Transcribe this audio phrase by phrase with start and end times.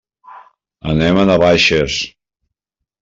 [0.93, 1.99] Anem a Navaixes.